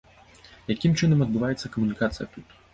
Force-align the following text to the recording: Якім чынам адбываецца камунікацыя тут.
Якім 0.75 0.97
чынам 1.03 1.23
адбываецца 1.27 1.73
камунікацыя 1.79 2.27
тут. 2.37 2.61